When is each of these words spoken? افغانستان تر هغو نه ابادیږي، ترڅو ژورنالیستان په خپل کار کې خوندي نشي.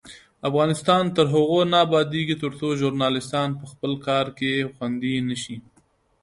افغانستان 0.49 1.03
تر 1.15 1.25
هغو 1.33 1.59
نه 1.71 1.77
ابادیږي، 1.85 2.35
ترڅو 2.43 2.67
ژورنالیستان 2.79 3.49
په 3.59 3.65
خپل 3.71 3.91
کار 4.07 4.25
کې 4.37 4.69
خوندي 4.75 5.15
نشي. 5.29 5.57